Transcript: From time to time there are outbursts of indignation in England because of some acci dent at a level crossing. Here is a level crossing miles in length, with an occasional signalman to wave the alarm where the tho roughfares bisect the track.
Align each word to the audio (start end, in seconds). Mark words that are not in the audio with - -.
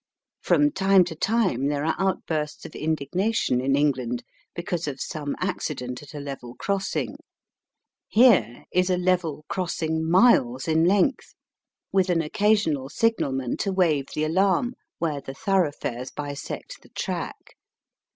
From 0.39 0.71
time 0.71 1.03
to 1.03 1.15
time 1.15 1.67
there 1.67 1.85
are 1.85 1.93
outbursts 1.99 2.65
of 2.65 2.73
indignation 2.75 3.61
in 3.61 3.75
England 3.75 4.23
because 4.55 4.87
of 4.87 4.99
some 4.99 5.35
acci 5.35 5.75
dent 5.75 6.01
at 6.01 6.15
a 6.15 6.19
level 6.19 6.55
crossing. 6.55 7.17
Here 8.07 8.65
is 8.71 8.89
a 8.89 8.97
level 8.97 9.45
crossing 9.47 10.09
miles 10.09 10.67
in 10.67 10.85
length, 10.85 11.35
with 11.91 12.09
an 12.09 12.23
occasional 12.23 12.89
signalman 12.89 13.57
to 13.57 13.71
wave 13.71 14.07
the 14.15 14.23
alarm 14.23 14.73
where 14.97 15.21
the 15.21 15.33
tho 15.35 15.57
roughfares 15.59 16.09
bisect 16.09 16.81
the 16.81 16.89
track. 16.89 17.55